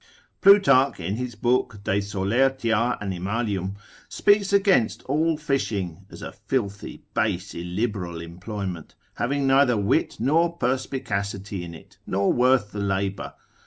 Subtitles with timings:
[0.41, 2.57] Plutarch, in his book de soler.
[3.01, 3.75] animal.
[4.09, 11.63] speaks against all fishing, as a filthy, base, illiberal employment, having neither wit nor perspicacity
[11.63, 13.35] in it, nor worth the labour.